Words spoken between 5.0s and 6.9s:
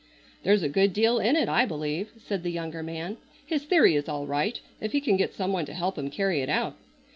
get some one to help him carry it out."